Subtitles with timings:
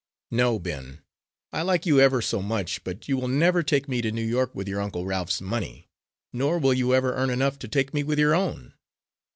[0.31, 1.03] No, Ben,
[1.53, 4.55] I like you ever so much, but you will never take me to New York
[4.55, 5.89] with your Uncle Ralph's money,
[6.33, 8.73] nor will you ever earn enough to take me with your own.